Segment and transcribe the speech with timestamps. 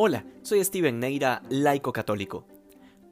[0.00, 2.46] Hola, soy Steven Neira, laico católico.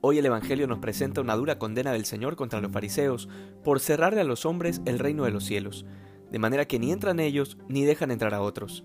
[0.02, 3.28] Hoy el Evangelio nos presenta una dura condena del Señor contra los fariseos
[3.64, 5.84] por cerrarle a los hombres el reino de los cielos,
[6.30, 8.84] de manera que ni entran ellos ni dejan entrar a otros.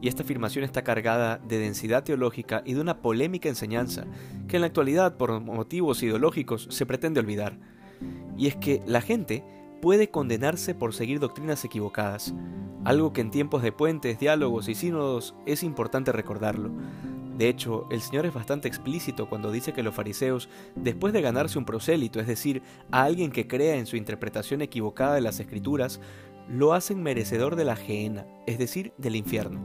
[0.00, 4.06] Y esta afirmación está cargada de densidad teológica y de una polémica enseñanza
[4.48, 7.60] que en la actualidad por motivos ideológicos se pretende olvidar.
[8.36, 9.44] Y es que la gente
[9.80, 12.34] puede condenarse por seguir doctrinas equivocadas,
[12.84, 16.72] algo que en tiempos de puentes, diálogos y sínodos es importante recordarlo.
[17.36, 21.58] De hecho, el Señor es bastante explícito cuando dice que los fariseos, después de ganarse
[21.58, 26.00] un prosélito, es decir, a alguien que crea en su interpretación equivocada de las escrituras,
[26.48, 29.60] lo hacen merecedor de la gehenna, es decir, del infierno.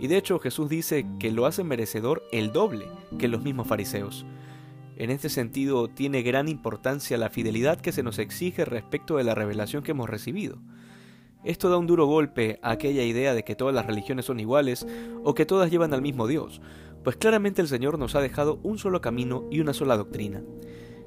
[0.00, 2.86] Y de hecho Jesús dice que lo hacen merecedor el doble
[3.18, 4.26] que los mismos fariseos.
[4.96, 9.36] En este sentido, tiene gran importancia la fidelidad que se nos exige respecto de la
[9.36, 10.58] revelación que hemos recibido.
[11.44, 14.86] Esto da un duro golpe a aquella idea de que todas las religiones son iguales
[15.22, 16.60] o que todas llevan al mismo Dios,
[17.04, 20.42] pues claramente el Señor nos ha dejado un solo camino y una sola doctrina.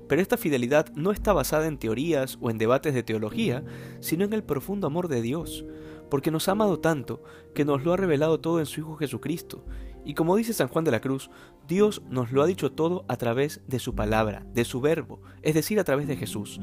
[0.07, 3.63] Pero esta fidelidad no está basada en teorías o en debates de teología,
[4.01, 5.65] sino en el profundo amor de Dios,
[6.09, 7.23] porque nos ha amado tanto
[7.55, 9.63] que nos lo ha revelado todo en su Hijo Jesucristo.
[10.03, 11.29] Y como dice San Juan de la Cruz,
[11.67, 15.53] Dios nos lo ha dicho todo a través de su palabra, de su verbo, es
[15.53, 16.59] decir, a través de Jesús.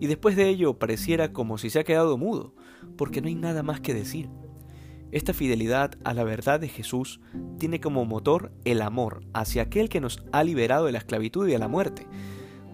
[0.00, 2.54] Y después de ello pareciera como si se ha quedado mudo,
[2.98, 4.28] porque no hay nada más que decir.
[5.12, 7.20] Esta fidelidad a la verdad de Jesús
[7.58, 11.52] tiene como motor el amor hacia aquel que nos ha liberado de la esclavitud y
[11.52, 12.06] de la muerte,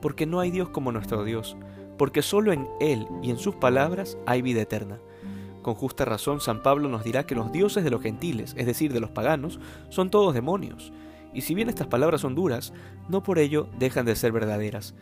[0.00, 1.56] porque no hay Dios como nuestro Dios,
[1.98, 5.00] porque solo en Él y en sus palabras hay vida eterna.
[5.62, 8.92] Con justa razón San Pablo nos dirá que los dioses de los gentiles, es decir,
[8.92, 9.58] de los paganos,
[9.88, 10.92] son todos demonios,
[11.34, 12.72] y si bien estas palabras son duras,
[13.08, 14.94] no por ello dejan de ser verdaderas.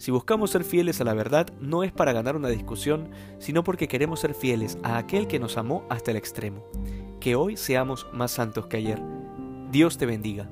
[0.00, 3.86] Si buscamos ser fieles a la verdad, no es para ganar una discusión, sino porque
[3.86, 6.64] queremos ser fieles a aquel que nos amó hasta el extremo.
[7.20, 8.98] Que hoy seamos más santos que ayer.
[9.70, 10.48] Dios te bendiga.